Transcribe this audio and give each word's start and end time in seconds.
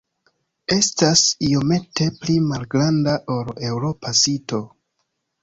Estas 0.75 1.21
iomete 1.47 2.07
pli 2.23 2.39
malgranda 2.47 3.15
ol 3.37 3.53
eŭropa 3.71 4.17
sito. 4.23 4.65